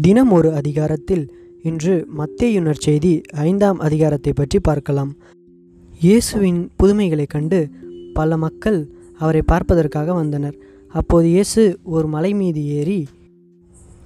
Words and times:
தினம் 0.00 0.30
ஒரு 0.30 0.54
அதிகாரத்தில் 0.54 1.34
இன்று 1.62 2.06
மத்தேயு 2.18 2.74
செய்தி 2.78 3.20
ஐந்தாம் 3.20 3.78
அதிகாரத்தை 3.78 4.32
பற்றி 4.32 4.60
பார்க்கலாம். 4.60 5.14
இயேசுவின் 6.00 6.70
புதுமைகளைக் 6.82 7.28
கண்டு 7.28 7.68
பல 8.14 8.36
மக்கள் 8.36 8.88
அவரை 9.18 9.42
பார்ப்பதற்காக 9.42 10.12
வந்தனர். 10.12 10.54
அப்போது 10.88 11.28
இயேசு 11.28 11.78
ஒரு 11.82 12.06
மலை 12.06 12.34
மீது 12.34 12.66
ஏறி 12.66 13.06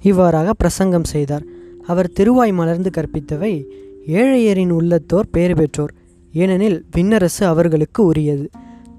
இவ்வாறாக 0.01 0.53
பிரசங்கம் 0.53 1.03
செய்தார். 1.03 1.43
அவர் 1.85 2.11
திருவாய் 2.11 2.51
மலர்ந்து 2.51 2.89
கற்பித்தவை 2.89 3.65
ஏழையரின் 4.07 4.69
உள்ளத்தோர் 4.69 5.29
பேறு 5.31 5.55
பெற்றோர் 5.55 5.93
ஏனெனில் 6.33 6.85
விண்ணரசு 6.95 7.43
அவர்களுக்கு 7.43 8.05
உரியது. 8.05 8.49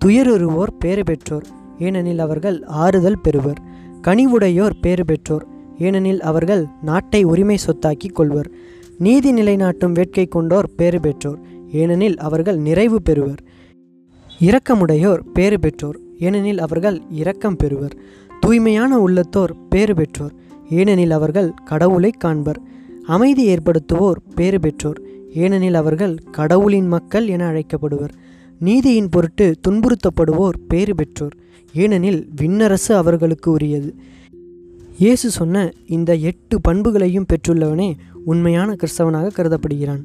துயருருவோர் 0.05 0.70
பேறு 0.79 1.02
பெற்றோர் 1.05 1.46
ஏனெனில் 1.79 2.18
அவர்கள் 2.18 2.62
ஆறுதல் 2.62 3.20
பெறுவர். 3.22 3.61
கனிவுடையோர் 4.02 4.72
பேறு 4.80 5.04
பெற்றோர் 5.04 5.57
ஏனெனில் 5.79 6.21
அவர்கள் 6.21 6.67
நாட்டை 6.82 7.25
உரிமை 7.25 7.59
சொத்தாக்கிக் 7.67 8.13
கொள்வர். 8.13 8.50
நீதி 8.99 9.32
நிலைநாட்டும் 9.32 9.93
வேட்கை 9.93 10.29
கொண்டோர் 10.29 10.68
பேறு 10.77 11.01
பெற்றோர் 11.01 11.39
ஏனெனில் 11.73 12.18
அவர்கள் 12.18 12.59
நிறைவு 12.59 13.03
பெறுவர். 13.03 13.43
இரக்கமுடையோர் 14.39 15.32
பேறு 15.32 15.61
பெற்றோர் 15.61 15.99
ஏனெனில் 16.18 16.59
அவர்கள் 16.59 17.03
இரக்கம் 17.11 17.57
பெறுவர். 17.57 17.96
தூய்மையான 18.41 18.99
உள்ளத்தோர் 18.99 19.51
பேறு 19.68 19.95
பெற்றோர் 19.95 20.32
ஏனெனில் 20.71 21.11
அவர்கள் 21.11 21.51
கடவுளை 21.64 22.11
காண்பர். 22.11 22.61
அமைதி 23.07 23.54
ஏற்படுத்துவோர் 23.54 24.21
பேறு 24.35 24.61
பெற்றோர் 24.61 25.01
ஏனெனில் 25.35 25.75
அவர்கள் 25.75 26.18
கடவுளின் 26.31 26.87
மக்கள் 26.87 27.26
என 27.26 27.53
அழைக்கப்படுவர். 27.53 28.11
நீதியின் 28.59 29.09
பொருட்டு 29.09 29.54
துன்புறுத்தப்படுவோர் 29.68 30.54
பேறு 30.68 30.95
பெற்றோர் 30.95 31.37
ஏனெனில் 31.73 32.29
விண்ணரசு 32.41 32.92
அவர்களுக்கு 32.92 33.51
உரியது. 33.51 33.95
இயேசு 35.03 35.31
சொன்ன 35.31 35.57
இந்த 35.87 36.15
எட்டு 36.29 36.61
பண்புகளையும் 36.61 37.27
பெற்றுள்ளவனே 37.31 37.87
உண்மையான 38.25 38.77
கிறிஸ்தவனாக 38.81 39.29
கருதப்படுகிறான். 39.37 40.01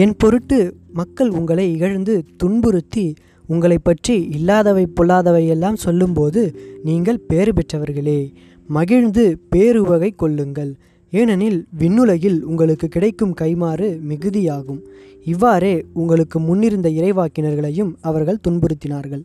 என் 0.00 0.12
பொருட்டு 0.16 0.58
மக்கள் 0.92 1.30
உங்களை 1.30 1.64
இகழ்ந்து 1.74 2.14
துன்புறுத்தி 2.36 3.04
உங்களை 3.46 3.78
பற்றி 3.78 4.16
இல்லாதவை 4.36 4.84
பொல்லாதவை 4.94 5.46
எல்லாம் 5.46 5.76
சொல்லும்போது 5.76 6.42
நீங்கள் 6.84 7.22
பேறு 7.30 7.52
பெற்றவர்களே 7.52 8.32
மகிழ்ந்து 8.66 9.24
பேருவகை 9.56 10.10
கொள்ளுங்கள். 10.16 10.72
ஏனெனில் 11.10 11.66
விண்ணுலகில் 11.78 12.38
உங்களுக்கு 12.42 12.88
கிடைக்கும் 12.88 13.34
கைமாறு 13.40 13.88
மிகுதியாகும். 14.10 14.82
இவ்வாறே 15.24 15.74
உங்களுக்கு 15.92 16.40
முன்னிருந்த 16.40 16.90
இறைவாக்கினர்களையும் 16.98 17.94
அவர்கள் 18.00 18.44
துன்புறுத்தினார்கள். 18.48 19.24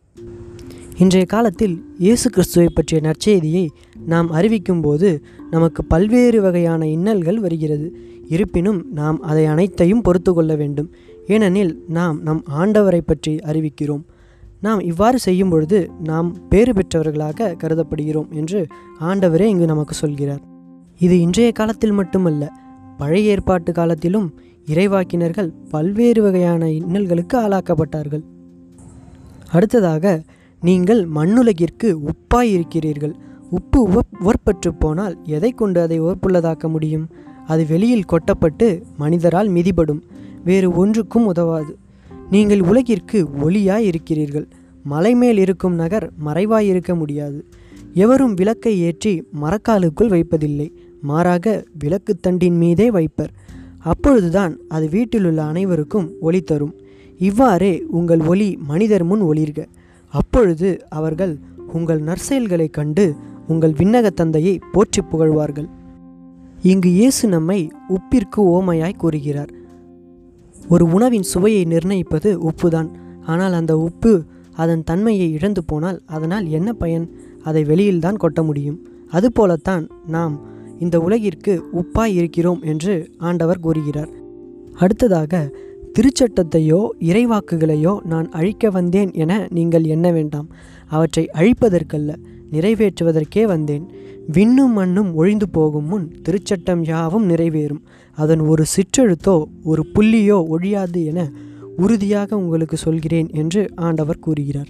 இன்றைய 0.97 1.25
காலத்தில் 1.25 1.73
இயேசு 1.97 2.29
கிறிஸ்துவை 2.29 2.67
பற்றிய 2.73 3.01
நற்செய்தியை 3.01 3.67
நாம் 4.05 4.31
அறிவிக்கும்போது 4.31 5.21
நமக்கு 5.51 5.83
பல்வேறு 5.83 6.41
வகையான 6.41 6.85
இன்னல்கள் 6.85 7.35
வருகிறது. 7.35 7.87
இருப்பினும் 8.27 8.85
நாம் 8.91 9.21
அதை 9.21 9.45
அனைத்தையும் 9.45 10.01
பொறுத்து 10.01 10.33
கொள்ள 10.33 10.55
வேண்டும். 10.55 10.89
ஏனெனில் 11.27 11.83
நாம் 11.87 12.21
நம் 12.21 12.43
ஆண்டவரை 12.59 13.01
பற்றி 13.05 13.35
அறிவிக்கிறோம். 13.35 14.03
நாம் 14.61 14.79
இவ்வாறு 14.79 15.19
செய்யும் 15.19 15.49
பொழுது 15.49 15.89
நாம் 16.03 16.29
பேறு 16.49 16.73
பெற்றவர்களாக 16.73 17.55
கருதப்படுகிறோம் 17.63 18.29
என்று 18.29 18.67
ஆண்டவரே 18.99 19.47
இங்கு 19.53 19.65
நமக்கு 19.65 19.93
சொல்கிறார். 19.93 20.43
இது 20.99 21.19
இன்றைய 21.19 21.51
காலத்தில் 21.51 21.91
மட்டுமல்ல 21.91 22.51
பழைய 22.97 23.29
ஏற்பாட்டு 23.29 23.71
காலத்திலும் 23.71 24.33
இறைவாக்கினர்கள் 24.67 25.51
பல்வேறு 25.69 26.21
வகையான 26.21 26.69
இன்னல்களுக்கு 26.69 27.37
ஆளாக்கப்பட்டார்கள். 27.39 28.23
அடுத்ததாக 29.51 30.23
நீங்கள் 30.63 31.07
மண்ணுலகிற்கு 31.15 31.99
உப்பாய் 32.03 32.51
இருக்கிறீர்கள். 32.51 33.15
உப்பு 33.49 33.87
உவப் 33.87 34.13
உவர்பற்று 34.19 34.69
போனால் 34.79 35.17
எதை 35.25 35.51
கொண்டு 35.51 35.81
அதை 35.81 36.01
உவப்புள்ளதாக்க 36.01 36.69
முடியும்? 36.69 37.07
அது 37.47 37.65
வெளியில் 37.67 38.05
கொட்டப்பட்டு 38.05 38.83
மனிதரால் 38.97 39.49
மிதிபடும். 39.49 40.01
வேறு 40.43 40.71
ஒன்றுக்கும் 40.71 41.25
உதவாது. 41.25 41.77
நீங்கள் 42.31 42.59
உலகிற்கு 42.59 43.27
ஒளியாய் 43.41 43.85
இருக்கிறீர்கள். 43.85 44.47
மலை 44.83 45.15
மேல் 45.15 45.37
இருக்கும் 45.37 45.73
நகர் 45.73 46.11
மறைவாய் 46.25 46.67
இருக்க 46.67 46.95
முடியாது. 46.95 47.45
எவரும் 47.93 48.33
விளக்கை 48.33 48.79
ஏற்றி 48.79 49.23
மரக்காலுக்குள் 49.41 50.07
வைப்பதில்லை. 50.07 50.71
மாறாக 51.01 51.65
விளக்கு 51.79 52.15
தண்டின் 52.27 52.57
மீதே 52.57 52.91
வைப்பர். 52.91 53.31
அப்பொழுதுதான் 53.79 54.57
அது 54.67 54.89
வீட்டிலுள்ள 54.89 55.43
அனைவருக்கும் 55.43 56.11
ஒளி 56.21 56.41
தரும். 56.41 56.73
இவ்வாறே 57.17 57.83
உங்கள் 57.87 58.19
ஒளி 58.19 58.57
மனிதர் 58.67 59.03
முன் 59.03 59.21
ஒளிர்க. 59.21 59.65
அப்பொழுது 60.13 60.69
அவர்கள் 60.89 61.33
உங்கள் 61.73 62.01
நற்செயல்களை 62.03 62.67
கண்டு 62.69 63.05
உங்கள் 63.47 63.71
விண்ணக 63.71 64.07
தந்தையை 64.09 64.59
போற்றி 64.71 65.01
புகழ்வார்கள். 65.01 65.67
இங்கு 66.61 66.89
இயேசு 66.91 67.27
நம்மை 67.27 67.59
உப்பிற்கு 67.87 68.41
ஓமையாய் 68.55 68.97
கூறுகிறார். 68.97 69.51
ஒரு 70.69 70.85
உணவின் 70.91 71.27
சுவையை 71.31 71.63
நிர்ணயிப்பது 71.65 72.29
உப்புதான். 72.49 72.89
ஆனால் 73.25 73.53
அந்த 73.53 73.73
உப்பு 73.77 74.13
அதன் 74.55 74.83
தன்மையை 74.83 75.27
இழந்து 75.31 75.61
போனால் 75.63 75.99
அதனால் 76.05 76.47
என்ன 76.47 76.69
பயன்? 76.73 77.05
அதை 77.43 77.63
வெளியில்தான் 77.63 78.21
கொட்ட 78.23 78.41
முடியும். 78.45 78.79
அதுபோலத்தான் 79.11 79.85
நாம் 80.07 80.35
இந்த 80.79 80.99
உலகிற்கு 80.99 81.53
உப்பாய் 81.73 82.13
இருக்கிறோம் 82.13 82.61
என்று 82.61 82.93
ஆண்டவர் 83.17 83.59
கூறுகிறார். 83.59 84.11
அடுத்ததாக 84.77 85.33
திருச்சட்டத்தையோ 85.97 86.87
இறைவாக்குகளையோ 86.99 88.01
நான் 88.01 88.31
அழிக்க 88.31 88.69
வந்தேன் 88.69 89.13
என 89.13 89.47
நீங்கள் 89.49 89.83
எண்ண 89.83 90.11
வேண்டாம். 90.11 90.47
அவற்றை 90.87 91.29
அழிப்பதற்கல்ல 91.33 92.15
நிறைவேற்றுவதற்கே 92.51 93.43
வந்தேன். 93.43 93.85
விண்ணும் 94.31 94.73
மண்ணும் 94.73 95.15
ஒழிந்து 95.15 95.49
போகும் 95.49 95.85
முன் 95.85 96.11
திருச்சட்டம் 96.23 96.81
யாவும் 96.83 97.29
நிறைவேறும். 97.29 97.81
அதன் 98.11 98.39
ஒரு 98.39 98.63
சிற்றெழுத்தோ 98.75 99.43
ஒரு 99.63 99.85
புள்ளியோ 99.93 100.47
ஒழியாது 100.47 101.05
என 101.05 101.31
உறுதியாக 101.77 102.37
உங்களுக்கு 102.37 102.77
சொல்கிறேன் 102.77 103.29
என்று 103.33 103.69
ஆண்டவர் 103.75 104.19
கூறுகிறார். 104.19 104.67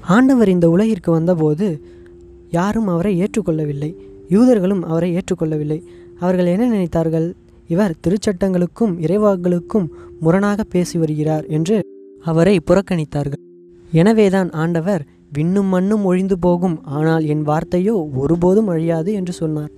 ஆண்டவர் 0.00 0.48
இந்த 0.48 0.70
உலகிற்கு 0.70 1.12
வந்தபோது 1.12 1.80
யாரும் 2.50 2.86
அவரை 2.86 3.20
ஏற்றுக்கொள்ளவில்லை. 3.20 3.94
யூதர்களும் 4.30 4.80
அவரை 4.80 5.16
ஏற்றுக்கொள்ளவில்லை. 5.16 5.82
அவர்கள் 6.20 6.46
என்ன 6.46 6.64
நினைத்தார்கள்? 6.76 7.32
இவர் 7.68 7.94
திருச்சட்டங்களுக்கும் 8.06 8.94
இறைவாக்களுக்கும் 9.00 9.86
முரணாக 10.20 10.62
பேசி 10.62 10.98
வருகிறார் 10.98 11.44
என்று 11.46 11.80
அவரை 12.22 12.60
புறக்கணித்தார்கள். 12.70 13.42
எனவேதான் 13.92 14.50
ஆண்டவர் 14.50 15.06
விண்ணும் 15.32 15.68
மண்ணும் 15.68 16.04
ஒழிந்து 16.04 16.38
போகும். 16.38 16.84
ஆனால் 16.84 17.24
என் 17.24 17.46
வார்த்தையோ 17.46 18.16
ஒருபோதும் 18.16 18.66
அழியாது 18.66 19.12
என்று 19.12 19.32
சொன்னார். 19.32 19.70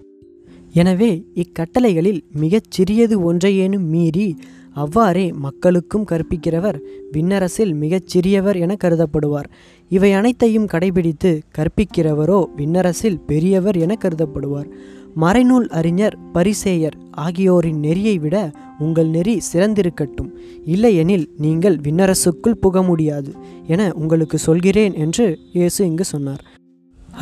எனவே 0.73 1.25
இக்கட்டளைகளில் 1.35 2.21
மிகச் 2.33 2.71
சிறியது 2.71 3.33
ஒன்றையேனும் 3.33 3.89
மீறி 3.89 4.37
அவ்வாறே 4.73 5.33
மக்களுக்கும் 5.33 6.07
கற்பிக்கிறவர் 6.11 6.79
விண்ணரசில் 7.13 7.75
மிகச் 7.75 8.07
சிறியவர் 8.07 8.57
என 8.57 8.77
கருதப்படுவார். 8.85 9.49
இவை 9.89 10.13
அனைத்தையும் 10.13 10.67
கடைபிடித்து 10.67 11.41
கற்பிக்கிறவரோ 11.59 12.45
விண்ணரசில் 12.57 13.21
பெரியவர் 13.27 13.77
என 13.77 13.97
கருதப்படுவார். 14.05 14.71
மறைநூல் 15.23 15.67
அறிஞர் 15.79 16.17
பரிசேயர் 16.35 16.97
ஆகியோரின் 17.25 17.81
நெறியை 17.87 18.15
விட 18.19 18.37
உங்கள் 18.79 19.11
நெறி 19.17 19.35
சிறந்திருக்கட்டும். 19.51 20.31
இல்லையெனில் 20.65 21.27
நீங்கள் 21.45 21.77
விண்ணரசுக்குள் 21.77 22.61
புக 22.65 22.83
முடியாது 22.83 23.31
என 23.67 23.91
உங்களுக்கு 23.95 24.39
சொல்கிறேன் 24.39 24.95
என்று 25.05 25.27
இயேசு 25.53 25.81
இங்கு 25.91 26.05
சொன்னார். 26.05 26.43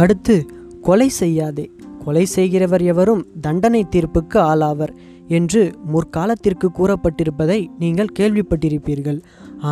அடுத்து 0.02 0.36
கொலை 0.80 1.08
செய்யாதே. 1.20 1.66
கொலை 2.04 2.24
செய்கிறவர் 2.26 2.84
எவரும் 2.92 3.26
தண்டனை 3.40 3.82
தீர்ப்புக்கு 3.94 4.38
ஆளாவர் 4.52 4.92
என்று 5.28 5.60
முற்காலத்திற்கு 5.92 6.68
கூறப்பட்டிருப்பதை 6.78 7.60
நீங்கள் 7.78 8.14
கேள்விப்பட்டிருப்பீர்கள். 8.18 9.20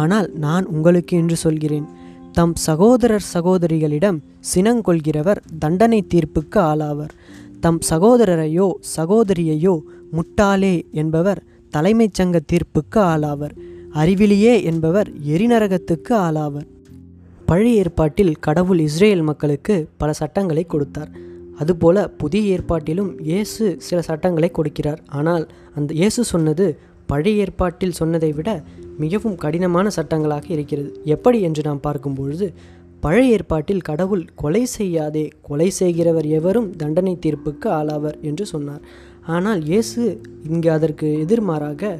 ஆனால் 0.00 0.28
நான் 0.44 0.66
உங்களுக்கு 0.66 1.14
என்று 1.16 1.36
சொல்கிறேன். 1.36 1.88
தம் 2.32 2.54
சகோதரர் 2.66 3.24
சகோதரிகளிடம் 3.34 4.18
சினங்கொள்கிறவர் 4.50 5.40
தண்டனை 5.58 6.00
தீர்ப்புக்கு 6.14 6.58
ஆளாவர். 6.70 7.12
தம் 7.64 7.78
சகோதரரையோ 7.90 8.66
சகோதரியையோ 8.96 9.72
முட்டாளே 10.16 10.74
என்பவர் 11.00 11.40
தலைமைச் 11.74 12.16
சங்க 12.18 12.40
தீர்ப்புக்கு 12.52 13.00
ஆளாவர். 13.12 13.54
அறிவிலியே 14.00 14.54
என்பவர் 14.70 15.08
எரிநரகத்துக்கு 15.32 16.12
ஆளாவர். 16.26 16.66
பழைய 17.48 17.80
ஏற்பாட்டில் 17.82 18.32
கடவுள் 18.46 18.78
இஸ்ரேல் 18.78 19.22
மக்களுக்கு 19.22 19.74
பல 19.96 20.12
சட்டங்களை 20.12 20.64
கொடுத்தார். 20.64 21.10
அதுபோல 21.58 22.06
புதிய 22.22 22.52
ஏற்பாட்டிலும் 22.56 23.10
இயேசு 23.30 23.64
சில 23.86 23.98
சட்டங்களை 24.02 24.50
கொடுக்கிறார். 24.58 25.00
ஆனால் 25.18 25.44
அந்த 25.74 25.90
இயேசு 26.00 26.20
சொன்னது 26.24 26.66
பழைய 27.06 27.44
ஏற்பாட்டில் 27.44 27.98
சொன்னதை 28.00 28.32
விட 28.32 28.50
மிகவும் 29.02 29.36
கடினமான 29.44 29.86
சட்டங்களாக 29.96 30.46
இருக்கிறது. 30.56 30.90
எப்படி 31.04 31.40
என்று 31.40 31.62
நாம் 31.68 31.86
பார்க்கும்பொழுது 31.86 32.46
பழைய 33.04 33.34
ஏற்பாட்டில் 33.34 33.86
கடவுள் 33.88 34.24
கொலை 34.40 34.62
செய்யாதே 34.76 35.24
கொலை 35.48 35.68
செய்கிறவர் 35.78 36.26
எவரும் 36.38 36.68
தண்டனை 36.80 37.14
தீர்ப்புக்கு 37.24 37.68
ஆளாவர் 37.78 38.16
என்று 38.28 38.44
சொன்னார். 38.52 38.82
ஆனால் 39.34 39.60
இயேசு 39.70 40.02
இங்கு 40.50 40.68
அதற்கு 40.76 41.08
எதிர்மாறாக 41.24 41.92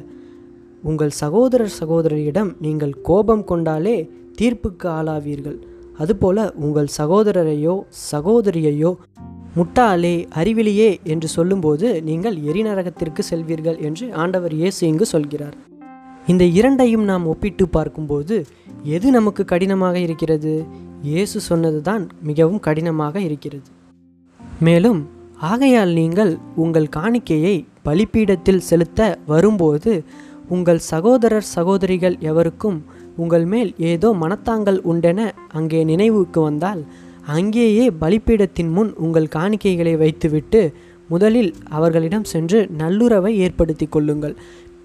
உங்கள் 0.89 1.13
சகோதரர் 1.21 1.73
சகோதரியிடம் 1.79 2.51
நீங்கள் 2.65 2.93
கோபம் 3.07 3.43
கொண்டாலே 3.51 3.97
தீர்ப்புக்கு 4.39 4.87
ஆளாவீர்கள். 4.99 5.57
அதுபோல 6.03 6.37
உங்கள் 6.65 6.89
சகோதரரையோ 6.99 7.75
சகோதரியையோ 8.11 8.91
முட்டாளே 9.57 10.15
அறிவிலியே 10.39 10.89
என்று 11.13 11.27
சொல்லும்போது 11.35 11.87
நீங்கள் 12.09 12.37
எரிநரகத்திற்கு 12.49 13.21
செல்வீர்கள் 13.31 13.79
என்று 13.87 14.05
ஆண்டவர் 14.23 14.53
இயேசு 14.61 14.81
இங்கு 14.91 15.07
சொல்கிறார். 15.13 15.55
இந்த 16.31 16.43
இரண்டையும் 16.59 17.05
நாம் 17.11 17.25
ஒப்பிட்டு 17.31 17.65
பார்க்கும்போது 17.75 18.35
எது 18.95 19.07
நமக்கு 19.17 19.43
கடினமாக 19.51 19.95
இருக்கிறது? 20.05 20.53
இயேசு 21.09 21.37
சொன்னதுதான் 21.47 22.03
மிகவும் 22.29 22.63
கடினமாக 22.65 23.15
இருக்கிறது. 23.27 23.67
மேலும் 24.61 24.99
ஆகையால் 25.51 25.93
நீங்கள் 25.99 26.33
உங்கள் 26.63 26.93
காணிக்கையை 26.97 27.55
பலிப்பீடத்தில் 27.87 28.65
செலுத்த 28.69 28.99
வரும்போது 29.31 29.93
உங்கள் 30.55 30.81
சகோதரர் 30.91 31.47
சகோதரிகள் 31.55 32.17
எவருக்கும் 32.31 32.77
உங்கள் 33.17 33.45
மேல் 33.45 33.71
ஏதோ 33.91 34.09
மனத்தாங்கள் 34.23 34.79
உண்டென 34.91 35.19
அங்கே 35.59 35.81
நினைவுக்கு 35.91 36.41
வந்தால் 36.41 36.81
அங்கேயே 37.37 37.85
பலிப்பீடத்தின் 38.03 38.71
முன் 38.77 38.91
உங்கள் 39.05 39.33
காணிக்கைகளை 39.37 39.95
வைத்துவிட்டு 40.03 40.61
முதலில் 41.09 41.51
அவர்களிடம் 41.69 42.29
சென்று 42.33 42.59
நல்லுறவை 42.81 43.31
ஏற்படுத்தி 43.45 43.87
கொள்ளுங்கள். 43.87 44.35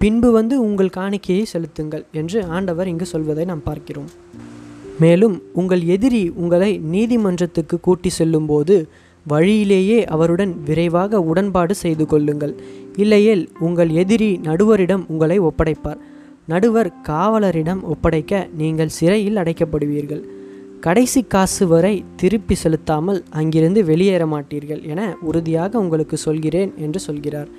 பின்பு 0.01 0.29
வந்து 0.31 0.55
உங்கள் 0.65 0.95
காணிக்கையை 0.97 1.45
செலுத்துங்கள் 1.53 2.03
என்று 2.11 2.39
ஆண்டவர் 2.57 2.91
இங்கு 2.93 3.05
சொல்வதை 3.05 3.45
நாம் 3.45 3.67
பார்க்கிறோம். 3.69 4.09
மேலும் 4.99 5.35
உங்கள் 5.53 5.83
எதிரி 5.95 6.29
உங்களை 6.29 6.71
நீதிமன்றத்துக்கு 6.91 7.79
கூட்டி 7.79 8.09
செல்லும்போது 8.09 8.75
வழியிலேயே 9.25 10.05
அவருடன் 10.05 10.53
விரைவாக 10.65 11.21
உடன்பாடு 11.21 11.75
செய்து 11.75 12.05
கொள்ளுங்கள். 12.05 12.53
இல்லையேல் 12.95 13.43
உங்கள் 13.59 13.89
எதிரி 13.89 14.29
நடுவரிடம் 14.43 15.03
உங்களை 15.07 15.37
ஒப்படைப்பார். 15.39 15.99
நடுவர் 16.45 16.89
காவலரிடம் 17.03 17.81
ஒப்படைக்க 17.83 18.47
நீங்கள் 18.57 18.95
சிறையில் 18.97 19.35
அடைக்கப்படுவீர்கள். 19.35 20.23
கடைசி 20.79 21.21
காசு 21.23 21.67
வரை 21.67 22.03
திருப்பி 22.15 22.55
செலுத்தாமல் 22.55 23.23
அங்கிருந்து 23.29 23.85
வெளியேற 23.85 24.25
மாட்டீர்கள் 24.25 24.81
என 24.83 25.01
உறுதியாக 25.21 25.79
உங்களுக்கு 25.79 26.17
சொல்கிறேன் 26.17 26.73
என்று 26.77 26.99
சொல்கிறார். 26.99 27.49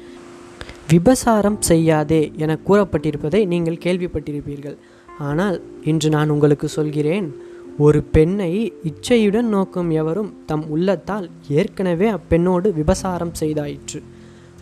விபசாரம் 0.91 1.59
செய்யாதே 1.61 2.33
என 2.37 2.59
கூறப்பட்டிருப்பதை 2.67 3.47
நீங்கள் 3.47 3.83
கேள்விப்பட்டிருப்பீர்கள். 3.85 4.77
ஆனால் 5.19 5.63
இன்று 5.85 6.09
நான் 6.09 6.31
உங்களுக்கு 6.31 6.69
சொல்கிறேன் 6.69 7.37
ஒரு 7.79 8.03
பெண்ணை 8.03 8.73
இச்சையுடன் 8.85 9.49
நோக்கும் 9.55 9.91
எவரும் 9.91 10.33
தம் 10.47 10.69
உள்ளத்தால் 10.69 11.31
ஏற்கனவே 11.49 12.09
அப்பெண்ணோடு 12.09 12.73
விபசாரம் 12.75 13.33
செய்தாயிற்று. 13.41 14.03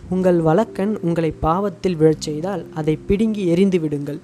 உங்கள் 0.09 0.39
வழக்கன் 0.39 0.99
உங்களை 1.01 1.31
பாவத்தில் 1.31 1.97
விழச் 1.97 2.25
செய்தால் 2.27 2.65
அதை 2.73 2.95
பிடுங்கி 3.07 3.47
எரிந்து 3.47 3.79
விடுங்கள். 3.79 4.19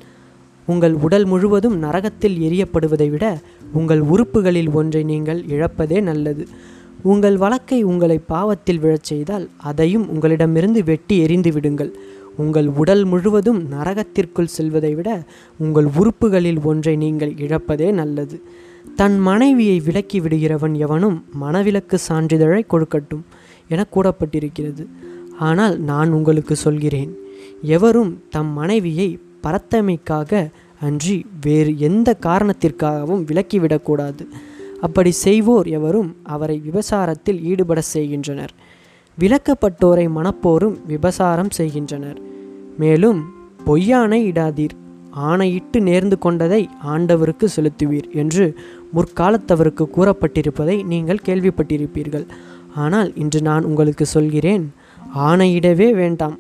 உங்கள் 0.66 0.94
உடல் 0.94 1.26
முழுவதும் 1.26 1.78
நரகத்தில் 1.84 2.38
எரியப்படுவதை 2.38 3.10
விட 3.10 3.42
உங்கள் 3.74 4.02
உறுப்புகளில் 4.02 4.72
ஒன்றை 4.72 5.04
நீங்கள் 5.04 5.42
இழப்பதே 5.44 6.02
நல்லது. 6.02 6.48
உங்கள் 7.04 7.38
வழக்கை 7.38 7.84
உங்களை 7.84 8.18
பாவத்தில் 8.18 8.80
விழச் 8.80 9.04
செய்தால் 9.04 9.50
அதையும் 9.58 10.10
உங்களிடமிருந்து 10.10 10.84
வெட்டி 10.84 11.18
எரிந்து 11.18 11.52
விடுங்கள். 11.52 11.94
உங்கள் 12.38 12.68
உடல் 12.82 13.04
முழுவதும் 13.06 13.60
நரகத்திற்குள் 13.72 14.54
செல்வதை 14.56 14.92
விட 14.96 15.10
உங்கள் 15.58 15.88
உறுப்புகளில் 16.00 16.62
ஒன்றை 16.64 16.96
நீங்கள் 16.96 17.34
இழப்பதே 17.46 17.90
நல்லது. 17.92 18.38
தன் 18.96 19.18
மனைவியை 19.20 19.78
விலக்கி 19.80 20.20
விடுகிறவன் 20.20 20.76
எவனும் 20.76 21.18
மனவிலக்கு 21.42 21.98
சான்றிதழை 22.10 22.62
கொடுக்கட்டும் 22.74 23.24
என 23.68 23.86
கூறப்பட்டிருக்கிறது. 23.96 24.86
ஆனால் 25.40 25.76
நான் 25.82 26.12
உங்களுக்கு 26.12 26.56
சொல்கிறேன் 26.56 27.12
எவரும் 27.62 28.12
தம் 28.30 28.52
மனைவியை 28.54 29.10
பரத்தமைக்காக 29.44 30.50
அன்றி 30.80 31.18
வேறு 31.42 31.72
எந்த 31.80 32.10
காரணத்திற்காகவும் 32.26 33.24
விலக்கிவிடக்கூடாது 33.30 34.24
அப்படி 34.82 35.12
செய்வோர் 35.12 35.68
எவரும் 35.68 36.10
அவரை 36.24 36.62
விபசாரத்தில் 36.68 37.40
ஈடுபட 37.42 37.82
செய்கின்றனர். 37.94 38.54
விலக்கப்பட்டோரை 39.20 40.06
மனப்போரும் 40.16 40.78
விபசாரம் 40.88 41.50
செய்கின்றனர். 41.50 42.20
மேலும் 42.78 43.20
பொய்யானை 43.66 44.20
இடாதீர். 44.32 44.76
ஆணையிட்டு 45.12 45.80
நேர்ந்து 45.80 46.18
கொண்டதை 46.20 46.70
ஆண்டவருக்கு 46.88 47.48
செலுத்துவீர் 47.56 48.08
என்று 48.12 48.46
முற்காலத்தவருக்கு 48.96 49.86
கூறப்பட்டிருப்பதை 49.98 50.86
நீங்கள் 50.86 51.26
கேள்விப்பட்டிருப்பீர்கள். 51.26 52.26
ஆனால் 52.76 53.16
இன்று 53.16 53.42
நான் 53.42 53.64
உங்களுக்கு 53.64 54.06
சொல்கிறேன் 54.06 54.74
ஆணையிடவே 55.16 55.94
வேண்டாம். 55.94 56.38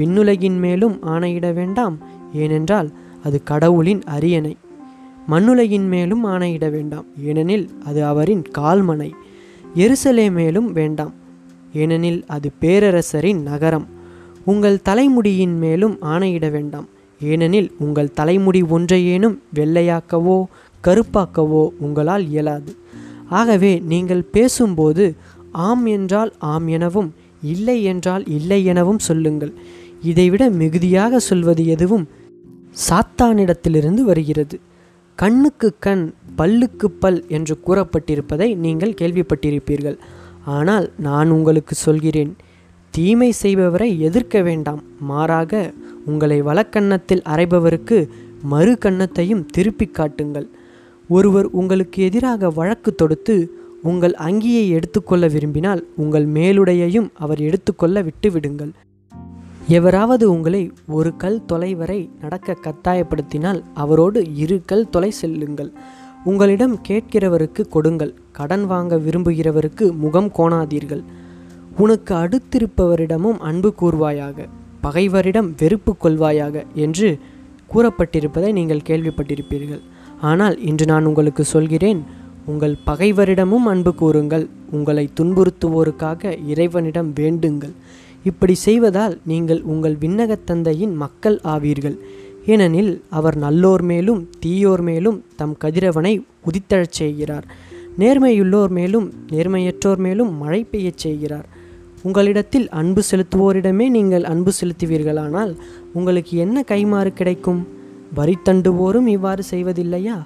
விண்ணுலகின் 0.00 0.58
மேலும் 0.58 0.96
ஆணையிட 1.02 1.52
வேண்டாம் 1.54 1.98
ஏனென்றால் 2.32 2.88
அது 3.22 3.42
கடவுளின் 3.42 4.02
அரியணை. 4.16 4.56
மண்ணுலகின் 5.30 5.86
மேலும் 5.88 6.24
ஆணையிட 6.24 6.70
வேண்டாம் 6.70 7.06
ஏனெனில் 7.24 7.68
அது 7.84 8.04
அவரின் 8.04 8.44
கால்மனை. 8.58 9.10
எருசலே 9.76 10.26
மேலும் 10.32 10.72
வேண்டாம். 10.72 11.14
ஏனெனில் 11.80 12.20
அது 12.34 12.48
பேரரசரின் 12.62 13.40
நகரம். 13.50 13.86
உங்கள் 14.44 14.84
தலைமுடியின் 14.88 15.54
மேலும் 15.64 15.94
ஆணையிட 16.12 16.46
வேண்டாம். 16.56 16.88
ஏனெனில் 17.20 17.68
உங்கள் 17.84 18.14
தலைமுடி 18.18 18.60
ஒன்றையேனும் 18.76 19.36
வெள்ளையாக்கவோ 19.54 20.38
கருப்பாக்கவோ 20.84 21.62
உங்களால் 21.84 22.24
இயலாது. 22.32 22.72
ஆகவே 23.38 23.72
நீங்கள் 23.92 24.28
பேசும்போது 24.34 25.04
ஆம் 25.68 25.86
என்றால் 25.94 26.32
ஆம் 26.52 26.68
எனவும் 26.76 27.10
இல்லை 27.52 27.78
என்றால் 27.92 28.24
இல்லை 28.36 28.60
எனவும் 28.72 29.02
சொல்லுங்கள். 29.08 29.52
இதைவிட 30.02 30.44
மிகுதியாக 30.60 31.18
சொல்வது 31.28 31.62
எதுவும் 31.74 32.06
சாத்தானிடத்திலிருந்து 32.88 34.02
வருகிறது. 34.10 34.56
கண்ணுக்கு 35.18 35.68
கண் 35.84 36.04
பல்லுக்கு 36.38 36.88
பல் 37.02 37.20
என்று 37.36 37.54
கூறப்பட்டிருப்பதை 37.66 38.48
நீங்கள் 38.64 38.98
கேள்விப்பட்டிருப்பீர்கள். 39.00 39.96
ஆனால் 40.46 40.90
நான் 40.98 41.30
உங்களுக்கு 41.30 41.74
சொல்கிறேன் 41.74 42.36
தீமை 42.90 43.32
செய்பவரை 43.42 43.98
எதிர்க்க 43.98 44.42
வேண்டாம். 44.42 44.82
மாறாக 45.00 45.72
உங்களை 46.04 46.42
வலக்கண்ணத்தில் 46.42 47.22
அரைபவருக்கு 47.24 48.08
மறு 48.42 48.78
கன்னத்தையும் 48.80 49.46
திருப்பி 49.46 49.86
காட்டுங்கள். 49.86 50.48
ஒருவர் 51.08 51.48
உங்களுக்கு 51.50 52.02
எதிராக 52.02 52.50
வழக்கு 52.50 52.94
தொடுத்து 52.94 53.36
உங்கள் 53.82 54.14
அங்கியை 54.18 54.68
எடுத்துக்கொள்ள 54.68 55.28
விரும்பினால் 55.28 55.86
உங்கள் 55.96 56.26
மேலுடையையும் 56.26 57.08
அவர் 57.14 57.40
எடுத்துக்கொள்ள 57.40 58.02
விட்டுவிடுங்கள். 58.02 58.72
எவராவது 59.68 60.30
உங்களை 60.30 60.72
ஒரு 60.86 61.16
கல் 61.16 61.44
தொலை 61.44 61.74
வரை 61.74 62.10
நடக்க 62.20 62.56
கட்டாயப்படுத்தினால் 62.62 63.62
அவரோடு 63.74 64.34
இரு 64.34 64.62
கல் 64.66 64.90
தொலை 64.90 65.10
செல்லுங்கள். 65.10 65.72
உங்களிடம் 66.26 66.78
கேட்கிறவருக்கு 66.88 67.68
கொடுங்கள். 67.68 68.14
கடன் 68.32 68.66
வாங்க 68.66 68.96
விரும்புகிறவருக்கு 68.96 69.96
முகம் 69.96 70.32
கோணாதீர்கள். 70.38 71.02
உனக்கு 71.76 72.14
அடுத்திருப்பவரிடமும் 72.14 73.38
அன்பு 73.38 73.74
கூர்வாயாக 73.80 74.46
பகைவரிடம் 74.80 75.54
வெறுப்பு 75.58 75.96
கொள்வாயாக 76.02 76.62
என்று 76.74 77.18
கூறப்பட்டிருப்பதை 77.74 78.52
நீங்கள் 78.52 78.86
கேள்விப்பட்டிருப்பீர்கள். 78.86 79.80
ஆனால் 80.20 80.60
இன்று 80.60 80.86
நான் 80.86 81.04
உங்களுக்கு 81.04 81.44
சொல்கிறேன் 81.44 82.02
உங்கள் 82.46 82.76
பகைவரிடமும் 82.86 83.66
அன்பு 83.66 83.94
கூறுங்கள். 83.94 84.48
உங்களை 84.70 85.10
துன்புறுத்துவோருக்காக 85.20 86.38
இறைவனிடம் 86.46 87.12
வேண்டுங்கள். 87.14 87.72
இப்படி 88.24 88.54
செய்வதால் 88.54 89.20
நீங்கள் 89.24 89.62
உங்கள் 89.62 89.96
விண்ணகத் 90.00 90.44
தந்தையின் 90.44 90.94
மக்கள் 90.94 91.40
ஆவீர்கள். 91.42 91.98
ஏனெனில் 92.46 93.02
அவர் 93.10 93.36
நல்லோர் 93.36 93.82
மேலும் 93.82 94.28
தீயோர் 94.40 94.82
மேலும் 94.82 95.24
தம் 95.36 95.56
கதிரவனை 95.64 96.12
உதித்தழச் 96.48 96.96
செய்கிறார். 96.98 97.46
நேர்மையுள்ளோர் 97.98 98.68
மேலும் 98.68 99.06
நேர்மையற்றோர் 99.32 99.96
மேலும் 99.96 100.32
மழை 100.34 100.60
பெய்யச் 100.64 100.98
செய்கிறார். 100.98 101.46
உங்களிடத்தில் 102.02 102.68
அன்பு 102.68 103.02
செலுத்துவோரிடமே 103.10 103.88
நீங்கள் 103.88 104.24
அன்பு 104.24 104.52
செலுத்துவீர்களானால் 104.60 105.56
உங்களுக்கு 105.92 106.36
என்ன 106.36 106.64
கைமாறு 106.68 107.12
கிடைக்கும்? 107.12 107.66
வரி 108.14 108.36
தண்டுவோரும் 108.44 109.06
இவ்வாறு 109.06 109.42
செய்வதில்லையா? 109.50 110.18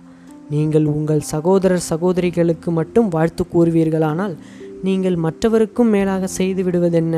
நீங்கள் 0.50 0.84
உங்கள் 0.84 1.20
சகோதரர் 1.20 1.88
சகோதரிகளுக்கு 1.90 2.70
மட்டும் 2.70 3.08
வாழ்த்து 3.08 3.44
கூறுவீர்களானால் 3.54 4.34
நீங்கள் 4.82 5.16
மற்றவருக்கும் 5.16 5.90
மேலாக 5.90 6.26
செய்து 6.26 6.62
விடுவதென்ன? 6.62 7.16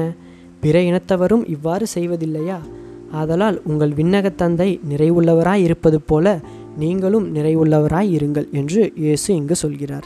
பிற 0.61 0.79
இனத்தவரும் 0.81 1.49
இவ்வாறு 1.49 1.87
செய்வதில்லையா? 1.95 2.59
ஆதலால் 3.13 3.61
உங்கள் 3.65 3.91
விண்ணகத் 3.91 4.35
தந்தை 4.35 4.81
நிறைவுள்ளவராய் 4.91 5.63
இருப்பது 5.63 6.01
போல 6.01 6.41
நீங்களும் 6.77 7.35
நிறைவுள்ளவராய் 7.35 8.11
இருங்கள் 8.19 8.51
என்று 8.51 8.93
இயேசு 8.97 9.35
இங்கு 9.35 9.55
சொல்கிறார். 9.55 10.05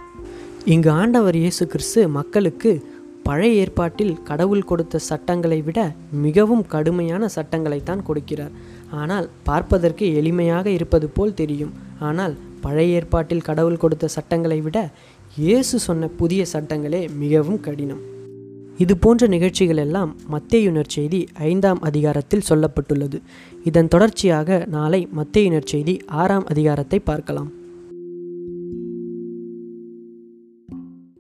இங்கு 0.64 0.90
ஆண்டவர் 0.90 1.36
இயேசு 1.36 1.66
கிறிஸ்து 1.66 2.08
மக்களுக்கு 2.08 2.84
பழைய 3.22 3.54
ஏற்பாட்டில் 3.54 4.22
கடவுள் 4.22 4.64
கொடுத்த 4.64 4.98
சட்டங்களை 4.98 5.62
விட 5.62 5.94
மிகவும் 6.12 6.66
கடுமையான 6.66 7.28
சட்டங்களைத்தான் 7.34 8.02
கொடுக்கிறார். 8.08 8.50
ஆனால் 8.90 9.28
பார்ப்பதற்கு 9.42 10.22
எளிமையாக 10.22 10.66
இருப்பது 10.66 11.08
போல் 11.08 11.34
தெரியும். 11.34 11.72
ஆனால் 11.98 12.34
பழைய 12.60 12.94
ஏற்பாட்டில் 12.94 13.40
கடவுள் 13.40 13.76
கொடுத்த 13.76 14.08
சட்டங்களை 14.08 14.60
விட 14.60 14.90
இயேசு 15.36 15.78
சொன்ன 15.78 16.06
புதிய 16.06 16.44
சட்டங்களே 16.52 17.08
மிகவும் 17.18 17.60
கடினம். 17.60 18.02
இது 18.78 18.97
போன்ற 18.97 19.26
நிகழ்ச்சிகள் 19.26 19.76
எல்லாம் 19.76 20.16
மத்தேயுனர் 20.33 20.88
செய்தி 20.88 21.26
ஐந்தாம் 21.35 21.80
அதிகாரத்தில் 21.80 22.47
சொல்லப்பட்டுள்ளது. 22.49 23.18
இதன் 23.64 23.88
தொடர்ச்சியாக 23.88 24.64
நாளை 24.68 25.09
மத்தேயுனர் 25.16 25.64
செய்தி 25.64 26.00
ஆறாம் 26.06 26.45
அதிகாரத்தை 26.45 26.99
பார்க்கலாம். 26.99 27.55